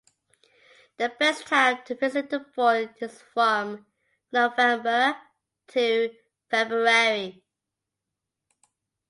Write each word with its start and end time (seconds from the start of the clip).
The 0.97 1.09
best 1.19 1.45
time 1.45 1.83
to 1.85 1.93
visit 1.93 2.31
the 2.31 2.39
fort 2.55 2.95
is 3.03 3.21
from 3.21 3.85
November 4.31 5.15
to 5.67 6.15
February. 6.49 7.43